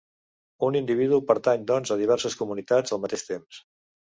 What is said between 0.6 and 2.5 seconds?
Un individu pertany, doncs, a diverses